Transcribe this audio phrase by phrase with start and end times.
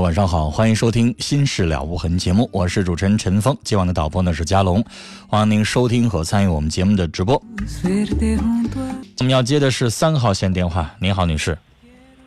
[0.00, 4.82] 晚上好，欢迎收听《心事了无痕》节目，我是主持人陈峰，今晚的导播呢是佳龙，
[5.28, 7.34] 欢迎您收听和参与我们节目的直播。
[9.18, 11.58] 我们要接的是三号线电话，您好，女士。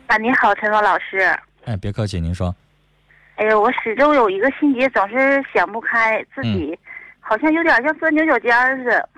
[0.06, 1.34] 啊，您好，陈峰老师。
[1.64, 2.54] 哎，别客气，您说。
[3.36, 6.78] 哎呀，我始终有一个心结，总是想不开，自己
[7.20, 9.08] 好像有点像钻牛角尖似的。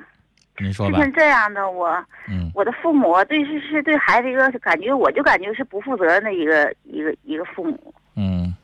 [0.58, 1.02] 您说吧。
[1.02, 1.88] 是这样的，我，
[2.28, 7.92] 嗯，我的父母对是是对孩子一个感觉，我就感觉是不负责任的一个一个一个父母。
[8.14, 8.54] 嗯，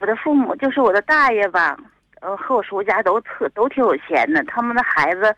[0.00, 1.76] 我的父母就是我的大爷吧，
[2.20, 5.34] 呃，和我叔家都特都挺有钱的，他们的孩子，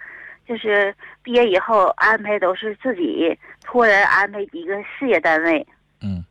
[0.46, 5.66] 就是毕业以后安排都是自己托人安排一个事业单位。
[6.00, 6.24] 嗯，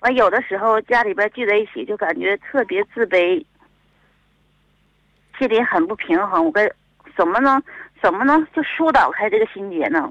[0.00, 3.44] 完有的时候家里边聚在一起，就感觉特别自卑，
[5.38, 6.44] 心里很不平衡。
[6.44, 6.72] 我跟
[7.16, 7.62] 怎么能
[8.00, 10.10] 怎么能就疏导开这个心结呢？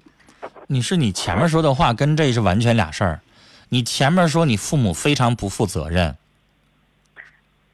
[0.67, 3.19] 你是你前面说的话跟这是完全俩事儿。
[3.69, 6.15] 你前面说你父母非常不负责任，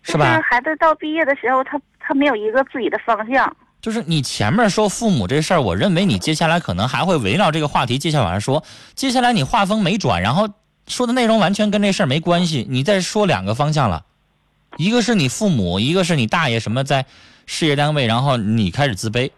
[0.03, 0.39] 是吧？
[0.41, 3.55] 孩子到毕业的时候，他他没有一个自己的方向。
[3.81, 8.63] 就是你前面说父母这事儿，我认为你接下来可能还会围绕这个话题接下来说。
[8.93, 10.49] 接下来你话锋没转，然后
[10.87, 12.65] 说的内容完全跟这事儿没关系。
[12.69, 14.03] 你再说两个方向了，
[14.77, 17.05] 一个是你父母，一个是你大爷什么在
[17.45, 19.31] 事业单位，然后你开始自卑。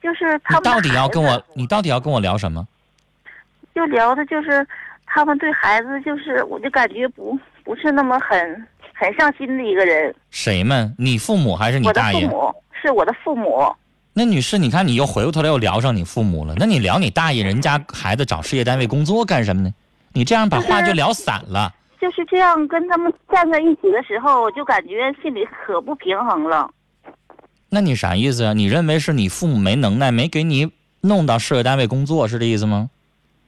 [0.00, 2.68] 就是他你到底要跟我，你到底要跟我聊什么？
[3.74, 4.64] 就聊的就是。
[5.18, 8.38] 他们对孩子就是，我就感觉不不是那么很
[8.94, 10.14] 很上心的一个人。
[10.30, 10.94] 谁们？
[10.96, 12.18] 你父母还是你大爷？
[12.18, 13.74] 我的父母是我的父母。
[14.12, 16.54] 那女士，你看你又回过头来又聊上你父母了。
[16.56, 19.74] 那你聊你大爷人家孩子找事业单位工作干什么呢？
[20.12, 21.74] 你这样把话就聊散了。
[22.00, 26.70] 就是这样跟他们站在一起的时候，我就感觉心里可不平衡了。
[27.70, 28.52] 那你啥意思啊？
[28.52, 32.88] 你认为是你父母没能耐，没给你弄到事业单位工作，是这意思吗？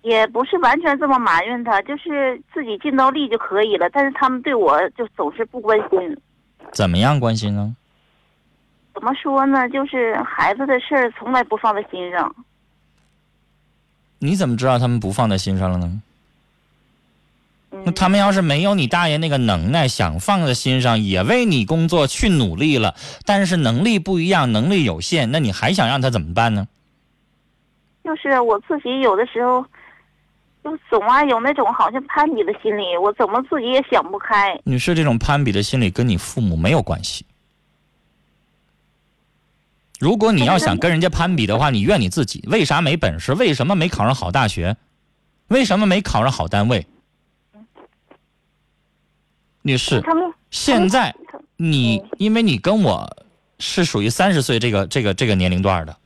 [0.02, 3.88] 也不是完全这么埋怨他，就是自己尽到力就可以了。
[3.90, 6.16] 但是他们对我就总是不关心。
[6.72, 7.76] 怎么样关心呢？
[8.94, 9.68] 怎么说呢？
[9.68, 12.34] 就是孩子的事儿从来不放在心上。
[14.18, 16.00] 你怎么知道他们不放在心上了呢？
[17.84, 22.94] 那他们要是没有你大爷那个能耐，想放在心上，也为你工作去努力了，
[23.26, 26.66] 但是能力不一样，能力有限，那你还想让他怎么办呢？
[28.02, 29.62] 就是我自己有的时候。
[30.62, 34.60] 就总爱有那种好像攀比的心理，我怎么自己也想不开。
[34.64, 37.24] 女士，这种攀比的心理跟你父母没有关系。
[39.98, 43.32] 如果你要想跟人家攀比的话，你怨你自己，为啥没本事？
[43.34, 44.76] 为什么没考上好大学？
[45.48, 46.86] 为什么没考上好单位？
[49.62, 50.02] 女士，
[50.50, 51.14] 现在
[51.56, 53.24] 你因为你跟我
[53.58, 55.96] 是属于三十岁这个这个这个年龄段的。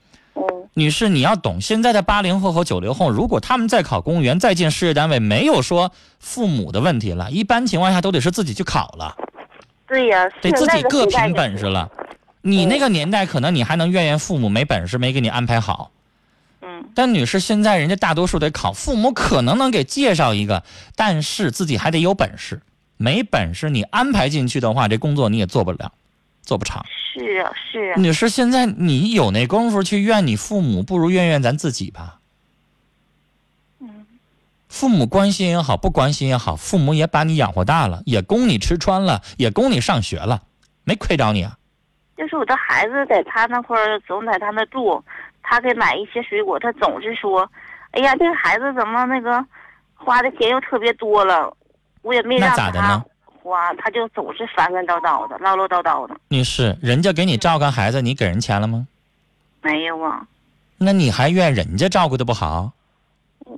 [0.77, 9.17] 女士，你要懂，现在的八零后和九零后，如果他们在考公务员、再进事业单位，没有说父母的问题了，一般情况下都得是自己去考了。
[9.87, 11.89] 对呀，得自己各凭本事了。
[12.43, 15.93] 你那个年代，可能你还能怨怨父母没本事，没给你安排好。
[16.61, 16.89] 嗯。
[16.93, 20.65] 但女士，现在人家大多数得考，父母可能能给介绍一个，
[20.97, 22.61] 但是自己还得有本事。
[22.97, 25.93] 没本事，你安排进去的话，这工作你也做不了，
[26.43, 26.85] 做不长。
[27.15, 27.95] 是啊，是啊。
[27.97, 32.19] 女士，现在你有那功夫去怨你父母，不如怨怨咱自己吧。
[33.79, 34.05] 嗯。
[34.69, 40.43] 父母关心也好，不关心也好，父母也把你养活大了，也供你吃穿了，也供你上学了，
[40.83, 41.57] 没亏着你啊。
[42.17, 45.03] 就是我的孩子在他那块儿，总在他那住，
[45.43, 47.49] 他给买一些水果，他总是说
[47.93, 49.45] ：“哎呀，这个孩子怎么那个
[49.95, 51.57] 花的钱又特别多了？”
[52.03, 53.05] 我也没让他
[53.45, 56.17] 花，他就总是烦烦叨叨的，唠唠叨叨的。
[56.29, 58.89] 女士，人家给你照看孩子，你给人钱了吗？
[59.61, 60.27] 没有啊。
[60.79, 62.73] 那你还怨人家照顾的不好？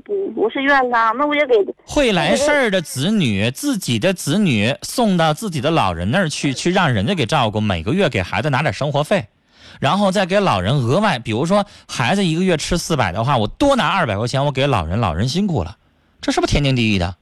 [0.05, 1.55] 不，不是怨他，那我也给
[1.85, 9.29] 会来事儿的子女，自己的子女送到自己的老人那儿去，去让人家给照顾，每个月给孩子拿点生活费，
[9.81, 15.77] 然后再给老人额外，比如说孩子一个月吃四百的话，我多拿二百块钱，我给老人，老人辛苦了，
[16.21, 17.17] 这是不是天经地义的？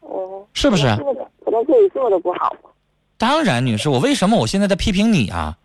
[0.00, 0.84] 哦，是不是？
[0.96, 1.23] 可
[1.54, 2.70] 能自己做的不好吗。
[3.16, 5.56] 当然，女士，我为什么我现在在批评你啊？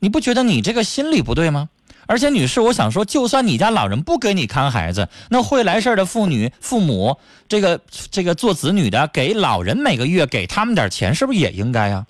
[0.00, 1.68] 你不觉得你这个心理不对吗？
[2.06, 7.16] 而且，女士，我想说，就算你家老人不给你看孩子，那会来事儿的妇女、父母，
[7.48, 7.80] 这个
[8.10, 12.06] 这个做子女的，给老人每个月给他们点钱，是不是也应该呀？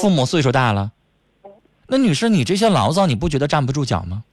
[0.00, 0.90] 父母岁数大了，
[1.86, 4.24] 那女士，你这些牢骚，你不觉得站不住脚吗？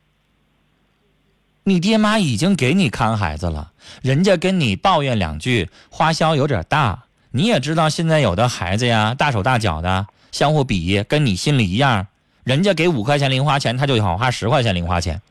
[1.63, 7.03] 你爹妈已经给你看孩子了，人家跟你抱怨两句，花销有点大。
[7.33, 12.07] 你也知道，现在有的孩子呀，大手大脚的，相互比，跟你心里一样。
[12.43, 15.21] 人家给五块钱零花钱，他就想花十块钱零花钱。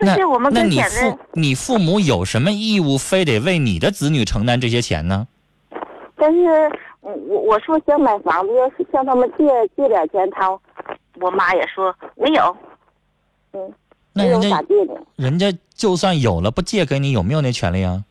[0.00, 0.16] 那
[0.52, 5.26] 那你父你父母有什么义务非得为你的子女承担这些钱呢？
[6.14, 9.44] 但是，我我说想买房子，要是向他们借
[9.76, 10.48] 借点钱，他
[11.20, 12.56] 我妈也说没有。
[13.52, 13.72] 嗯，
[14.12, 14.62] 那人家
[15.16, 18.04] 人家就算有了，不借给你，有没有那权利啊？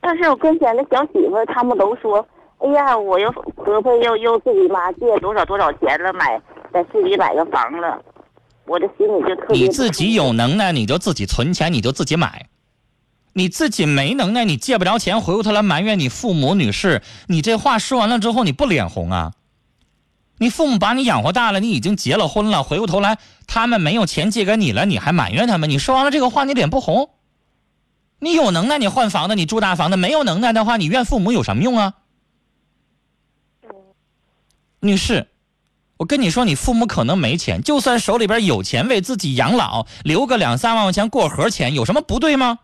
[0.00, 2.26] 但是我跟前的小媳妇他们都说。
[2.60, 6.42] 哎呀，我又婆婆又又自己妈借多少多少钱了，买
[6.72, 8.02] 在市里买个房了，
[8.66, 9.56] 我的心里就特别。
[9.56, 12.46] 你自己有能耐，你就自己存钱，你就自己买；
[13.32, 16.56] 你自己没能耐，你借不着钱，回过头来埋怨你父母。
[16.56, 19.34] 女士，你这话说完了之后，你不脸红啊？
[20.38, 25.70] 你父母把你养活大了，你已经结了婚了，回过头来他们没有钱借给你了，你还埋怨他们？
[25.70, 27.08] 你说完了这个话，你脸不红？
[28.20, 31.94] 你有能耐，你换房子，你住大房子；没有能耐的话，你怨父母有什么用啊？
[34.80, 35.28] 女士，
[35.96, 42.58] 我跟你说，你父母可能没钱，就算手里边有钱，为自己养老留个两三万块钱过河钱，有什么不对吗？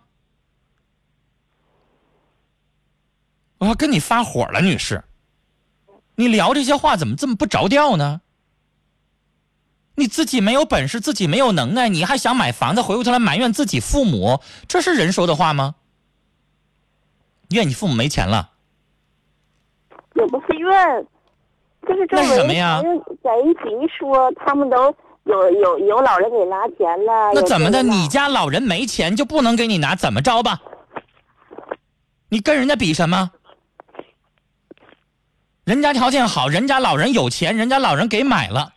[3.58, 5.04] 我要跟你发火了，女士，
[6.16, 8.20] 你聊这些话怎么这么不着调呢？
[9.96, 15.74] 你自己没有本事，自己没有能耐，你还想买房子，回过头来埋怨自己父母，这是人说的话吗？
[17.50, 18.50] 怨你父母没钱了？
[20.14, 21.06] 也不是怨。
[21.86, 24.86] 就是周围人在一起一说，他们都
[25.24, 27.30] 有有有老人给拿钱了。
[27.34, 27.82] 那怎么的？
[27.82, 29.94] 你家老人没钱就不能给你拿？
[29.94, 30.60] 怎么着吧？
[32.30, 33.30] 你跟人家比什么？
[35.64, 38.73] 人家条件好，人家老人有钱，人家老人给买了。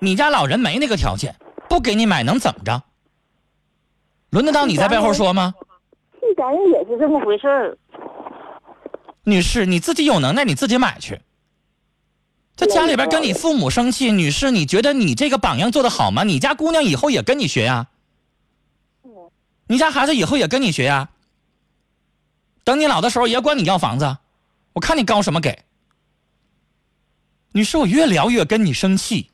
[0.00, 1.34] 你家老人没那个条件，
[1.68, 2.82] 不给你买能怎么着？
[4.30, 5.54] 轮得到你在背后说吗？
[6.20, 7.78] 这咱也是这么回事儿。
[9.22, 11.20] 女士，你自己有能耐，你自己买去。
[12.56, 16.24] 在家里边跟你父母生气，女士，你觉得你这个榜样做的好吗？
[16.24, 17.88] 你家姑娘以后也跟你学呀，
[19.66, 21.10] 你家孩子以后也跟你学呀。
[22.64, 24.16] 等你老的时候也管你要房子，
[24.72, 25.64] 我看你高什么给。
[27.52, 29.30] 女士，我越聊越跟你生气，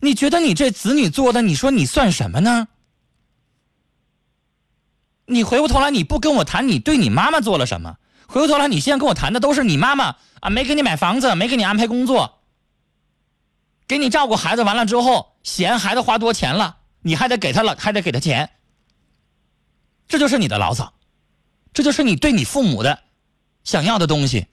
[0.00, 2.68] 你觉得你这子女做的，你说你算什么呢？
[5.26, 7.96] 你回过头来你不跟我谈你对你妈妈做了什么？
[8.26, 10.16] 回过头来你现在跟我谈的都是你妈妈。
[10.40, 12.38] 啊，没给你买房子，没给你安排工作，
[13.86, 18.48] 给你照顾孩子完了之后，嫌孩子花多钱了，你还得给他了，还得给他钱，
[20.08, 20.94] 这就是你的牢骚，
[21.74, 23.00] 这就是你对你父母的
[23.64, 24.46] 想要的东西。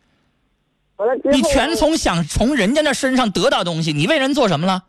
[1.32, 4.84] 你全从想从人家那身上得到东西，你为人做什么了？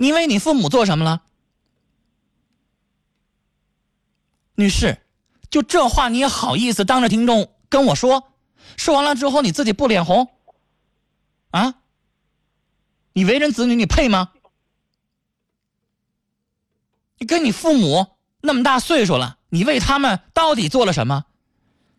[0.00, 1.20] 你为你父母做什么了？
[4.54, 4.96] 女士，
[5.50, 8.32] 就这话你也好意思当着听众跟我说？
[8.78, 10.30] 说完了之后，你自己不脸红？
[11.50, 11.74] 啊？
[13.12, 14.32] 你为人子女，你配吗？
[17.18, 21.26] 你跟你父母那么大岁数了，你为他们到底做了什么？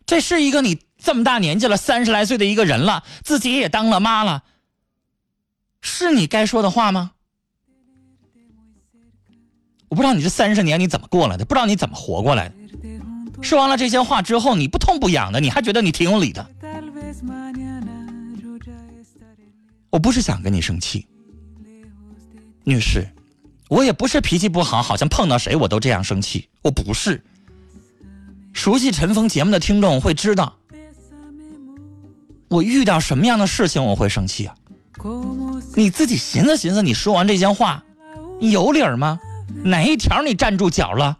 [0.06, 4.42] 这是一个你这么大年纪了，三十来岁的一个人了，自己也当了妈了，
[5.80, 7.12] 是你该说的话吗？
[9.92, 12.54] 我不知道你这三十年你怎么过来的，不知道你怎么活过来的。
[13.42, 16.48] 说完了这些话之后，你不痛不痒的，你还觉得你挺有理的？
[19.90, 21.06] 我不是想跟你生气，
[22.64, 23.06] 女士，
[23.68, 26.48] 我也不是脾气不好，好像碰到谁我都这样生气。
[26.62, 27.22] 我不是。
[28.54, 30.56] 熟悉陈峰节目的听众会知道，
[32.48, 34.54] 我遇到什么样的事情我会生气啊？
[35.74, 37.84] 你自己寻思寻思，你说完这些话，
[38.40, 39.20] 你有理儿吗？
[39.64, 41.18] 哪一条你站住脚了？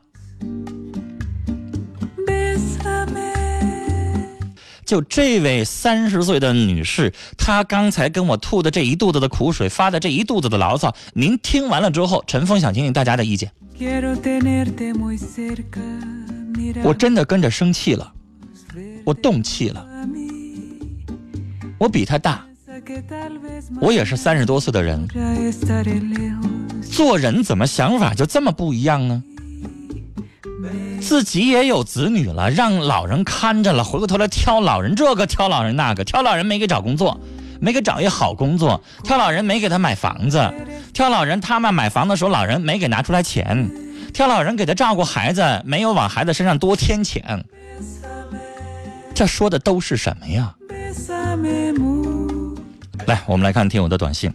[4.85, 13.51] 就这位三十岁的女士，她刚才跟我吐的这一肚子的苦水，发的这一肚子的牢骚，您听完了之后，陈峰想听听大家的意见。
[16.85, 18.13] 我真的跟着生气了，
[19.05, 19.87] 我动气了。
[21.79, 22.45] 我比她大，
[23.81, 25.07] 我也是三十多岁的人，
[26.91, 29.23] 做人怎么想法就这么不一样呢？
[31.01, 37.21] 自己也有子女了，让老人看着了，回过头来挑老人这个挑老人那个，挑老人没给找工作，
[37.61, 40.51] 没给找一好工作，挑老人没给他买房子，
[40.95, 43.69] 挑老人他们买房的时候老人没给拿出来钱，
[44.15, 47.45] 挑老人给他照顾孩子没有往孩子身上多添钱，
[49.13, 50.55] 这说的都是什么呀？
[53.07, 54.33] 来，我们来看听友的短信，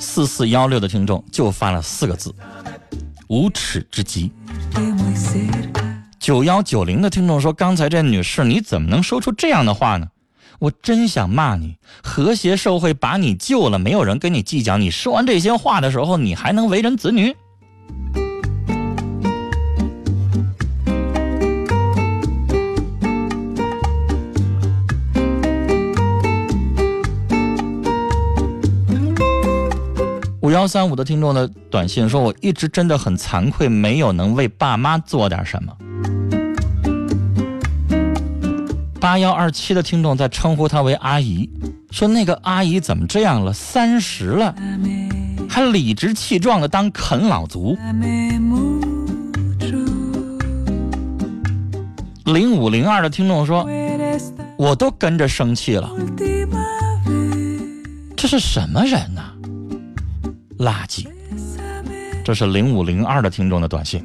[0.00, 2.34] 四四幺六的听众就发了四个字：
[3.28, 4.30] 无耻之极。
[6.18, 10.08] 九幺九零的听众说：“刚才这女士，你怎么能说出这样的话呢？
[10.58, 11.76] 我真想骂你！
[12.02, 14.78] 和谐社会把你救了，没有人跟你计较。
[14.78, 17.36] 你说完这些话的时候，你还能为人子女？”
[30.52, 35.72] 幺三五的听众的短信说：“我一直真的很惭愧，没有能为爸妈做点什么。”
[39.00, 41.50] 八幺二七的听众在称呼她为阿姨，
[41.90, 43.52] 说那个阿姨怎么这样了？
[43.52, 44.54] 三十了，
[45.48, 47.76] 还理直气壮的当啃老族。
[52.24, 53.68] 零五零二的听众说，
[54.56, 55.90] 我都跟着生气了，
[58.16, 59.31] 这是什么人呐？
[60.62, 61.06] 垃圾！
[62.24, 64.02] 这是零五零二的听众的短信。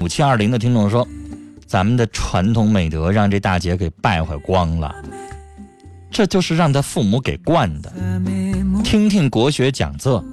[0.00, 1.06] 五七二零的听众说。
[1.66, 4.94] 咱们的传统美德让这大姐给败坏光了，
[6.08, 7.92] 这就是让她父母给惯的。
[8.84, 10.24] 听听国学讲座，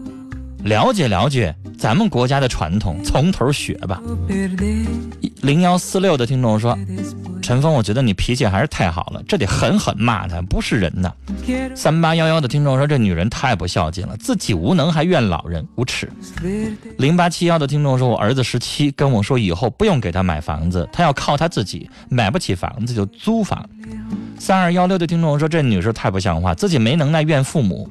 [0.63, 3.99] 了解了解咱们国家的传统，从头学吧。
[5.41, 6.77] 零幺四六的听众说。
[7.41, 11.11] 陈峰，我觉得你脾气还是太好了，这得狠狠骂他，不是人呐。
[11.75, 16.09] 三八幺幺的听众说，这女人太不孝敬了，自己无能还怨老人，无耻。
[16.97, 23.67] 零八七幺的听众说，我儿子十七，跟我说以后不用给他买房子，他要靠他自己，买不起房子就租房。
[24.37, 27.89] 三二幺六的听众说，这女士太不像话，自己没能耐怨父母，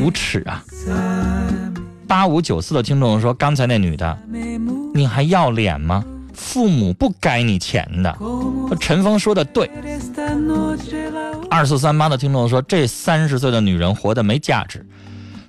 [0.00, 0.64] 无耻啊。
[2.06, 4.18] 八五九四的听众说，刚才那女的，
[4.94, 6.04] 你还要脸吗？
[6.40, 8.16] 父母不该你钱的，
[8.80, 9.70] 陈峰说的对。
[11.50, 14.84] 二四三八的听众说，这三十岁的女人活得没价值。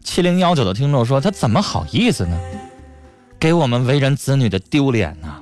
[0.04, 2.38] 七零幺九的听众说，她怎么好意思呢？
[3.40, 5.40] 给我们为人子女的丢脸呐！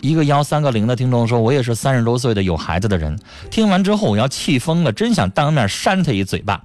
[0.00, 3.18] 一个幺三个零的听众说，我也是三十多岁的有孩子的人，
[3.50, 6.62] 听完之后我要气疯了，真想当面扇他一嘴巴。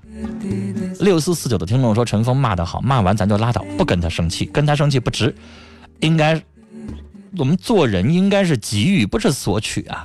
[1.00, 5.36] 六四四九的听众说，陈峰骂得好，骂完咱就拉倒，不跟他生气，跟他生气不值，
[6.00, 6.42] 应该。
[7.36, 10.04] 我们做人应该是给予，不是索取啊。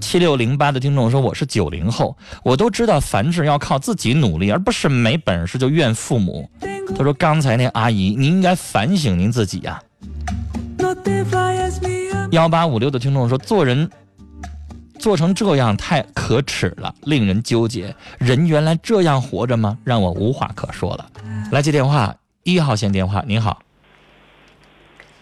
[0.00, 6.48] 七六零八的听众说：“我是九零后，我都知道凡事要靠自己努力，而不是没本事就怨父母。”
[6.96, 9.82] 他说：“刚才那阿姨，您应该反省您自己呀。”
[12.30, 13.90] 幺八五六的听众说：“做人
[14.98, 17.94] 做成这样太可耻了，令人纠结。
[18.18, 19.76] 人原来这样活着吗？
[19.82, 21.10] 让我无话可说了。”
[21.50, 23.62] 来接电话，一号线电话，您好，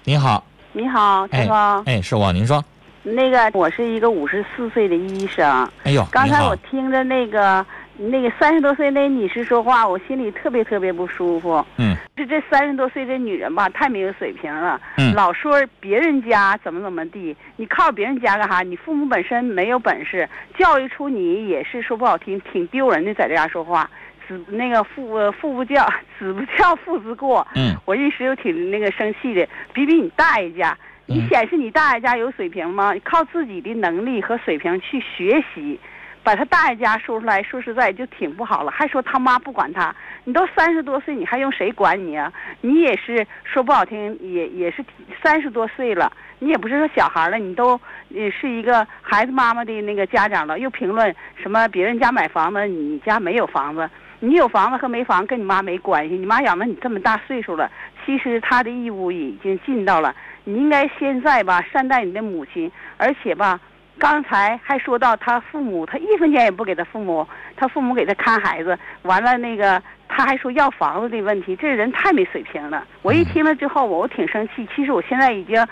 [0.04, 0.44] 您好。
[0.74, 1.82] 你好，陈峰。
[1.84, 2.64] 哎，是我，您说。
[3.02, 5.46] 那个，我是一个五十四岁的医生。
[5.84, 7.64] 哎呦，刚才我听着那个
[7.98, 11.62] 那个三十多岁那女士说话，我心里特别特别不舒服。
[11.76, 11.94] 嗯。
[12.16, 14.80] 就这三十多岁这女人吧，太没有水平了。
[14.96, 15.12] 嗯。
[15.14, 18.60] 老说别人家怎么怎么地，你靠别人家干啥？
[18.60, 20.26] 你父母本身没有本事，
[20.58, 23.90] 教育出你也是说不好听，挺丢人的，在这家说话。
[24.26, 25.86] 子那个父父不教，
[26.18, 27.46] 子不教，父之过。
[27.54, 30.76] 嗯，我一时又挺那个生气的，比比你大爷家，
[31.06, 32.92] 你显示你大爷家有水平吗？
[33.04, 35.78] 靠自己的能力和水平去学习，
[36.22, 42.32] 把他大爷家说出来说实在就挺不好了，还说他妈不管他，你都三十多岁，你还用谁管你啊？
[42.60, 44.84] 你也是说不好听，也也是
[45.22, 53.90] 三十多岁了，你也不是说小孩了，你都也是一个孩子妈妈的那个家长了，又评论什么别人家买房子，你家没有房子。
[54.24, 57.68] 你有房子和没房跟你妈没关系，你妈养了你这么大岁数了，
[58.06, 60.14] 其实她的义务已经尽到了。
[60.44, 63.58] 你应该现在吧善待你的母亲，而且吧，
[63.98, 67.26] 刚才还说到他父母，他一分钱也不给他父母，
[67.56, 72.86] 他父母给他看孩子，完了那个他还说要房子的问题，这人太没水平了。
[73.02, 74.64] 我一听了之后，我挺生气。
[74.72, 75.66] 其实我现在已经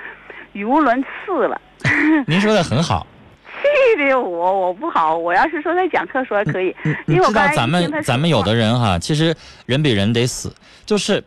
[0.55, 1.61] 语无伦次了。
[2.27, 3.07] 您说的很好。
[3.63, 6.75] 气的我我不好，我要是说在讲课说还可以。
[7.07, 9.35] 你知道咱们咱们有的人哈，其实
[9.67, 10.55] 人比人得死，
[10.87, 11.23] 就是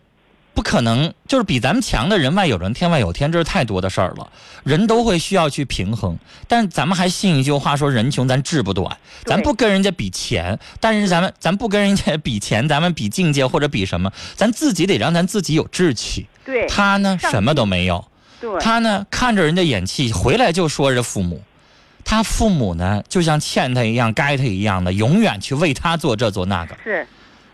[0.54, 4.30] 不可能，就是比咱们强的人外有人天外有天，这是太多的事儿了。
[4.64, 16.28] 人都会需要去平衡，但咱们还信一句话说人穷咱志不短，咱不跟人家比钱，但是咱们咱不跟人家比钱，咱们比境界或者比什么，咱自己得让咱自己有志气。
[16.46, 18.06] 对，他呢什么都没有，
[18.40, 21.42] 对，他呢看着人家演戏，回来就说人父母。
[22.06, 26.76] 他父母呢，就像欠他一样，该他一样的，永远去为他做这做那个。
[26.84, 27.06] 是，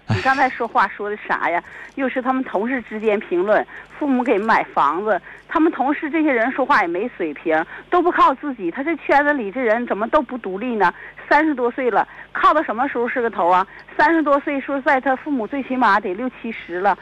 [0.08, 1.63] 你刚才说话说的啥呀？
[1.96, 3.65] 又是他们同事之间评论，
[3.98, 8.72] 父母给买房子，他们同事这些人说话也没水平，都不靠自己。
[8.72, 10.94] 他这圈子里这人怎么都不独立呢？
[11.29, 13.68] 三十多岁了，靠到什么时候是个头啊？
[13.98, 16.98] 三十多岁，说实在，他父母最起码得六七十了，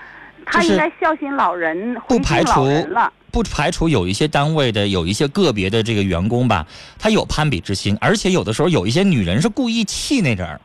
[0.46, 3.12] 他应该孝心老人，不排除了。
[3.38, 6.66] 不排除有一些单位的有一些个别的这个员工吧，
[6.98, 10.60] 他有攀比之心，而且有的时候有一些女人是故意气那人儿。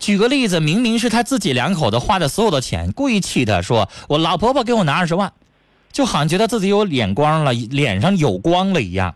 [0.00, 5.32] 举个例子，明明是他自己两口子花的所有的钱，故意气他说：“我老婆婆给我拿二十万，
[5.92, 9.14] 就好像觉得自己有脸光了，脸上有光了一样。”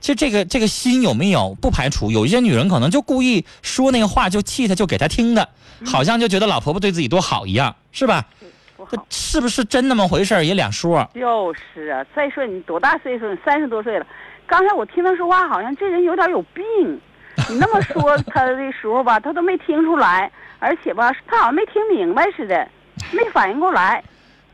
[0.00, 1.56] 其实这个这个心有没有？
[1.60, 5.48] 不排除有一些女人可能就故意说那个话，就气他，就给他听的，
[5.84, 8.24] 好像就觉得老婆婆对自己多好一样，是吧？
[9.10, 11.08] 是不是真那么回事也两说。
[11.14, 13.36] 就是啊，再说你多大岁数？
[13.44, 14.06] 三十多岁了。
[14.46, 16.64] 刚才我听他说话，好像这人有点有病。
[17.48, 22.68] 你那么说他的时候吧，他都没听出来，而且吧，他好像没听明白似的，
[23.12, 24.02] 没反应过来。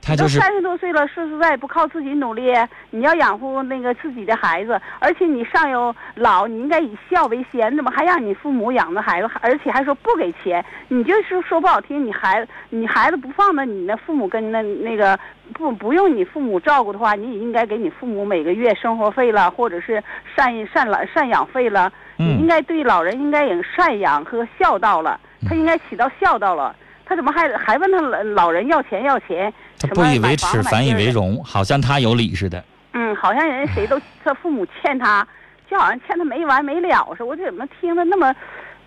[0.04, 2.52] 他就是三十多岁了，说实在不靠自己努力，
[2.90, 10.62] 你要养活那个自己的孩子，而且你上有老，你应该以孝为先，怎么还让你父母养着孩子，而且还说不给钱？
[10.88, 15.18] 你就是说不好听，你孩子你孩子不放在你那父母跟那那个
[15.54, 20.02] 不不用你父母照顾的话，你也应该给你父母每个月生活费了，或者是
[20.36, 26.76] 赡赡老赡养费了，你应该对老人应该有赡养和孝道了，他应该起到孝道了。
[27.06, 29.52] 他怎么还还问他老老人要钱要钱？
[29.86, 32.62] 他不以为耻，反以为荣，好像他有理似的。
[32.92, 35.26] 嗯，好像人谁都 他父母欠他，
[35.70, 37.26] 就好像欠他没完没了似的。
[37.26, 38.34] 我怎么听着那么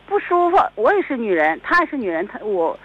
[0.08, 0.58] 不舒服？
[0.76, 2.78] 我也是女人，他也是女人，他我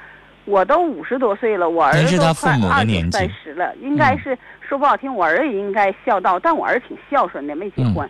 [0.45, 8.09] 我都五十多岁了，我儿子都快二三十了，应该是说不好听，我儿也应该孝道，但我儿子挺孝顺的，没结婚。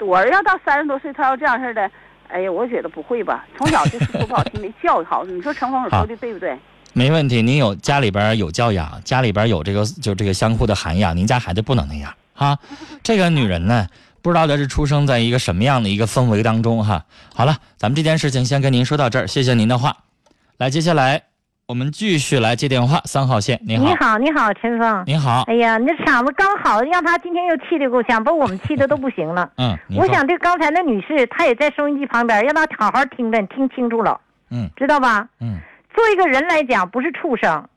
[0.00, 1.90] 我儿子要到三十多岁，他要这样似的。
[2.28, 3.44] 哎呀，我觉得不会吧？
[3.56, 5.22] 从小就是说不好听，没教育好。
[5.24, 6.58] 你说陈峰说的对不对？
[6.94, 12.58] 没问题，您有家里边有教养，家里边有这个就这个相互的涵养，您家孩子不能那样哈。
[13.02, 13.86] 这个女人呢，
[14.22, 17.04] 不知道她是出生在一个什么样的一个氛围当中哈。
[17.34, 19.96] 好了，咱们这件事情先跟您说到这儿，谢谢您的话。
[20.56, 21.22] 来，接下来。
[21.66, 29.50] 我们继续来接电话，三号线，你好，你好，你好，陈峰，你好，哎呀，你这嗓子刚好，让他今天又气得够呛，把我们气的都不行了。
[29.56, 34.20] 嗯，我想对刚才那女士，她也在收音机旁边，让她好好听着，听清楚了。
[34.50, 35.26] 嗯，知道吧？
[35.40, 35.58] 嗯，
[35.94, 37.68] 做一个人来讲，不是畜生，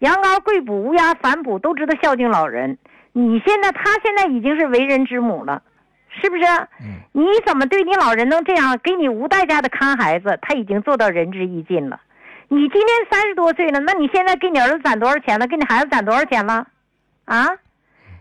[0.00, 2.76] 羊羔跪哺，乌鸦反哺，都知道孝敬老人。
[3.12, 5.62] 你现在，他现在已经是为人之母了，
[6.08, 6.42] 是不是？
[6.80, 10.36] 嗯，你怎么对你老人能这样，给你无代价的看孩子？
[10.42, 12.00] 他已经做到仁至义尽了。
[12.48, 15.46] 你今年三十多岁了，那你现在给你儿子攒多少钱了？
[15.46, 16.66] 给你孩子攒多少钱了？
[17.24, 17.48] 啊，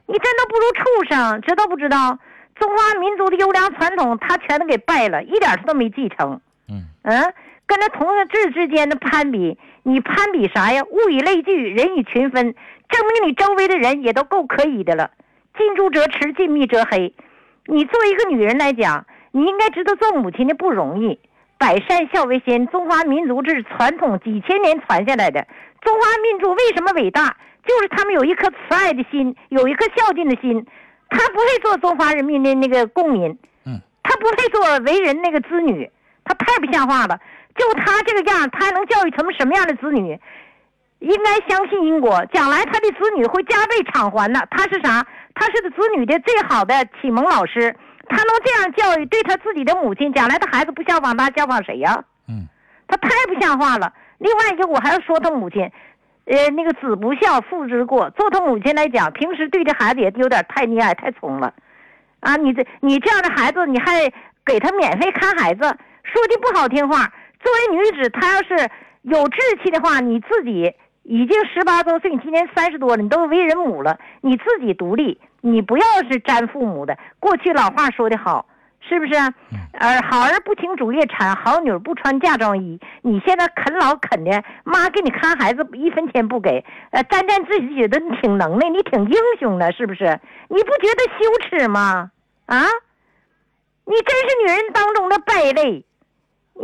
[0.06, 2.18] 你真的不如畜生，知道不知道？
[2.56, 6.40] 中华民族的优良传统，他全都给败了，一点他都没继承。
[6.70, 7.34] 嗯嗯，
[7.66, 10.84] 跟那同志之间的攀比，你攀比啥呀？
[10.84, 12.54] 物以类聚，人以群分，
[12.90, 15.12] 证明你周围的人也都够可以的了。
[15.58, 17.14] 近朱者赤，近墨者黑。
[17.66, 21.20] 你作为一个女人来讲，你应该知道做母亲的不容易。
[21.58, 25.48] 百善孝为先，中华民族这是传统，几千年传下来的。
[25.82, 27.38] 中华民族为什么伟大？
[27.66, 30.66] 就是他们有一颗慈爱的心，有一颗孝敬的心。
[31.10, 35.90] 他不配做中华人民的那个公民，嗯，他不配做为人那个子女，
[36.24, 37.20] 他太不像话了。
[37.56, 40.20] 就他这个样，他还能教育成什么样的子女？
[41.00, 44.48] 应该相信因果，将来他的子女会加倍偿还的。
[44.50, 45.06] 他是啥？
[45.36, 47.76] 他是子女的最好的启蒙老师。
[48.08, 52.04] 他能这样教育，对他自己的母亲，将来他孩子不效仿他，效仿谁呀？
[52.28, 52.48] 嗯，
[52.88, 53.94] 他太不像话了。
[54.18, 55.62] 另外一个，我还要说他母亲，
[56.26, 58.10] 呃，那个子不孝，父之过。
[58.12, 61.54] 做他母亲来讲，平时对这孩子也有点太溺爱、太宠了。
[62.20, 64.10] 啊，你这你这样的孩子，你还
[64.46, 67.12] 给他免费看孩子，说句不好听话。
[67.40, 68.70] 作为女子，她要是
[69.02, 75.20] 有志气的话，你自己已经十八周岁，你今年三十多了，你都为人母了，你自己独立。
[75.42, 76.98] 你不要是沾父母的。
[77.20, 78.46] 过去老话说的好，
[78.80, 79.14] 是不是？
[79.74, 82.80] 儿好儿不听主业产，好女不穿嫁妆衣。
[83.02, 90.18] 你现在啃老啃的，妈给你看孩子一分钱不给，呃，沾沾自喜觉得你挺能耐，你挺英雄的，是不是？
[90.48, 92.12] 你不觉得羞耻吗？
[92.46, 92.64] 啊？
[93.86, 95.84] 你真是女人当中的败类，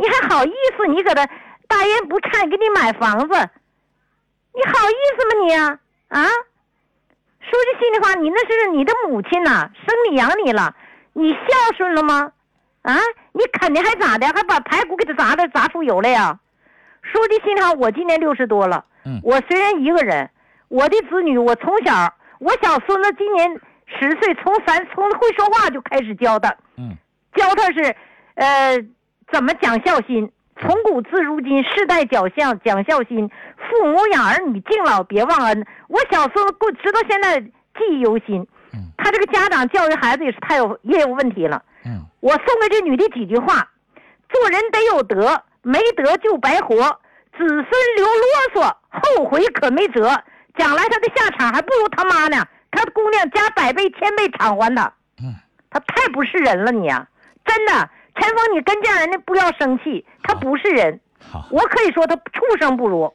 [0.00, 0.86] 你还好意思？
[0.86, 1.26] 你搁这
[1.68, 3.50] 大言不惭给你买房子，
[4.54, 5.78] 你好意思吗你啊？
[6.08, 6.24] 啊？
[7.40, 10.74] 说句心里话，你那是你的母亲呐，生你养你了。
[11.12, 12.32] 你孝顺了吗？
[12.82, 12.96] 啊，
[13.32, 14.26] 你啃的还咋的？
[14.28, 16.38] 还把排骨给他砸的砸出油来呀？
[17.02, 20.30] 说句心里话，我今年六十多了，嗯，我虽然一个人，
[20.68, 23.50] 我的子女，我从小，我小孙子今年
[23.86, 26.96] 十岁，从三从会说话就开始教他，嗯，
[27.34, 27.94] 教他是，
[28.34, 28.78] 呃，
[29.32, 35.66] 怎么讲孝心，从古至如今，世代讲孝讲孝心，父母养儿女，敬老别忘恩。
[35.88, 37.50] 我小时候过直到现在记
[37.92, 38.46] 忆犹新。
[38.96, 41.62] 他这个家长教育孩子也是太有也有问题了。
[41.84, 43.66] 嗯，我送给这女的几句话：
[44.28, 46.76] 做人得有德，没德就白活；
[47.36, 47.66] 子孙
[47.96, 50.02] 留啰嗦，后悔可没辙。
[50.56, 52.44] 将来他的下场还不如他妈呢。
[52.70, 54.92] 他姑娘加百倍千倍偿还他。
[55.22, 55.34] 嗯，
[55.70, 57.08] 他太不是人了，你呀，
[57.44, 57.88] 真的，
[58.20, 61.00] 陈峰，你跟这样人的不要生气，他不是人。
[61.32, 63.12] 好，我可以说他畜生不如。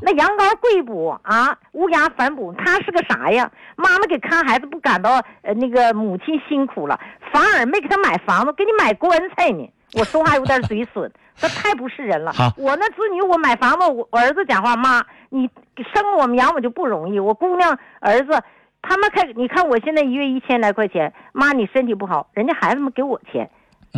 [0.00, 3.50] 那羊羔跪哺啊，乌鸦反哺，他是个啥呀？
[3.76, 6.98] 妈妈给看孩子不感到呃那个母亲辛苦了，
[7.30, 9.70] 反而没给他买房子，给你买棺材呢。
[9.92, 12.32] 我说话有点嘴损， 他太不是人了。
[12.56, 15.50] 我那子女我买房子，我儿子讲话，妈你
[15.92, 18.42] 生我们养我就不容易，我姑娘儿子
[18.80, 23.50] 他们开，你看我现在一月一千来块钱，妈你身体不好，人家孩子们给我钱。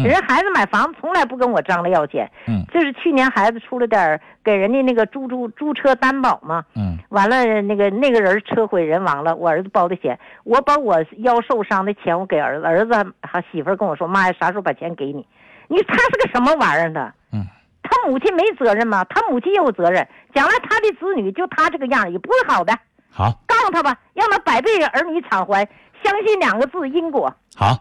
[0.05, 15.27] 人孩子买房子从来不跟我张罗要钱，嗯，就是去年孩子出了点给人家那个租租租车担保嘛，嗯，完了那个那个人车毁人亡了，我儿子包的险，我把我腰受伤的钱我给儿子，儿子还媳妇跟我说，妈呀，啥时候把钱给你？
[15.69, 17.11] 你他是个什么玩意儿呢？
[17.33, 17.47] 嗯，
[17.83, 19.03] 他母亲没责任吗？
[19.09, 22.73] 他母亲也有责任，将来他的子女就他这个样也不会好的。
[23.11, 25.67] 好，告诉他吧，让他百倍儿女偿还，
[26.05, 27.35] 相信两个字因果。
[27.57, 27.75] 好。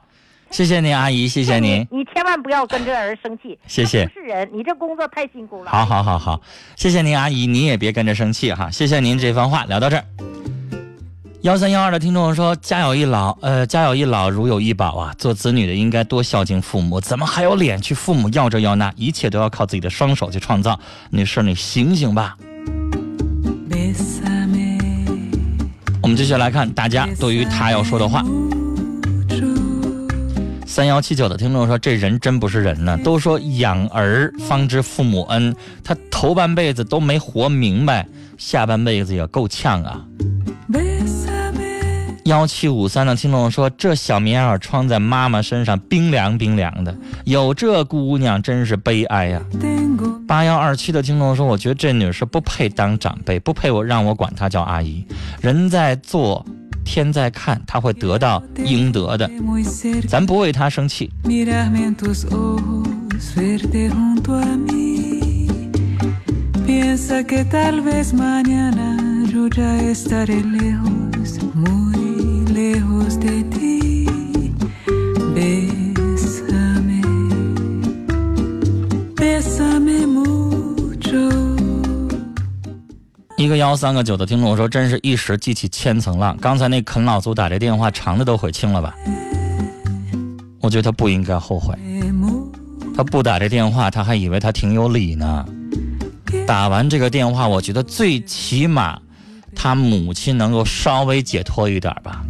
[0.56, 1.86] 谢谢您，阿姨，谢谢您。
[1.92, 3.60] 你千万不要跟这人生气。
[3.68, 4.06] 谢谢。
[4.06, 5.70] 不是人，你这工作太辛苦了。
[5.70, 6.40] 好好好好，
[6.78, 8.72] 谢谢您，阿姨，你也别跟着生气哈。
[8.72, 10.06] 谢谢您这番话，聊到这儿。
[11.42, 15.14] 幺三幺二的听众说：“家有一老，呃，家有一老，如有一宝啊。
[15.18, 18.90] 做子女的应该多孝敬父母，怎么还有脸去父母要这要那？
[18.96, 20.80] 一切都要靠自己的双手去创造。
[21.10, 22.38] 女士，你醒醒吧。”
[26.02, 28.24] 我们继续来看大家对于他要说的话。
[30.66, 38.06] 三幺七九的听众说：“这人真不是人呢，都说养儿方知父母恩，他头半辈子都没活明白，
[38.38, 40.04] 下半辈子也够呛啊。”
[42.26, 49.42] 幺七五三的听众说：“这小棉袄穿在妈妈身上，冰凉冰凉的，有这姑娘真是悲哀呀。”
[50.28, 55.06] 八幺二七的听众说：“我觉得这女士不配当长辈，不配我让我管她叫阿姨，
[55.40, 56.44] 人在做。”
[56.86, 59.30] 天在看，他会得到应得的，
[60.08, 61.12] 咱不为他生气。
[83.38, 86.38] 一个幺三个九的听众说：“真是一时激起千层浪。
[86.40, 88.96] 刚才那啃老族打这电话，肠子都悔青了吧？
[90.62, 91.76] 我觉得他不应该后悔。
[92.96, 95.46] 他不打这电话，他还以为他挺有理呢。
[96.48, 98.98] 打完这个电话，我觉得最起码
[99.54, 102.24] 他母亲能够稍微解脱一点吧。”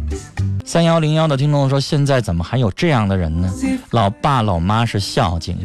[0.66, 3.48] 三幺零幺的听众说：“现在怎么还有这样的人呢？
[3.92, 5.56] 老爸老妈是孝敬。”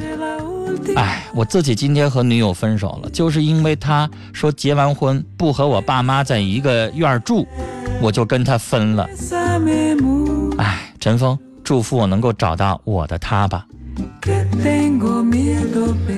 [0.95, 7.47] 哎，我自己今天和女友分手了，就是因为他说结完婚不和我爸妈在一个院住，
[8.01, 9.07] 我就跟他分了。
[10.57, 13.65] 哎，陈峰，祝福我能够找到我的他吧。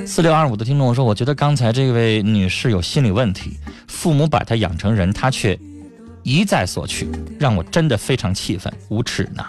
[0.06, 5.58] 四六二五的听众说，我觉得刚才这位女士有心理问题，父母把她养成人，她却
[6.24, 9.44] 一再索取，让我真的非常气愤，无耻呢。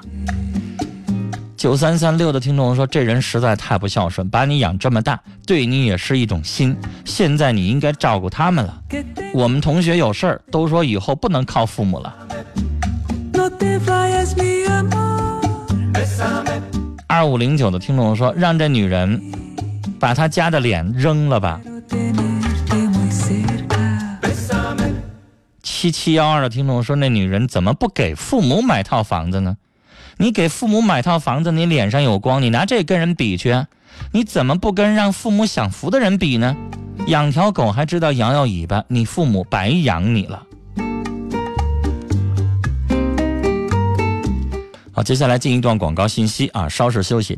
[1.64, 6.76] 九三三六的听众说：“这人实在太不孝顺，把你养这么大，对你也是一种心。
[7.06, 8.82] 现在你应该照顾他们了。
[9.32, 12.14] 我们同学有事儿，都说以后不能靠父母了。”
[17.08, 19.18] 二五零九的听众说：“让这女人
[19.98, 21.58] 把她家的脸扔了吧。”
[25.62, 29.56] 七七幺二的听众说：“那女人怎么不给父母买套房子呢？”
[30.18, 33.64] 你给父母买套房子，你脸上有光，你拿这跟人比去，
[34.12, 36.56] 你怎么不跟让父母享福的人比呢？
[37.06, 40.42] 养条狗还知道摇摇尾巴，你父母白养你了。
[44.92, 47.32] 好，接下来进一段广告信息啊，稍事休息。